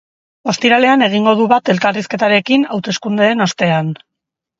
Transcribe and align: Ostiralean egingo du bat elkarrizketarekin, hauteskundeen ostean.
Ostiralean 0.51 1.05
egingo 1.07 1.33
du 1.41 1.45
bat 1.51 1.69
elkarrizketarekin, 1.73 2.65
hauteskundeen 2.77 3.47
ostean. 3.47 3.93